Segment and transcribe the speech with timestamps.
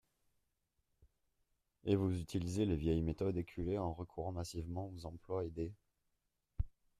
[1.83, 5.75] Et vous utilisez les vieilles méthodes éculées en recourant massivement aux emplois aidés.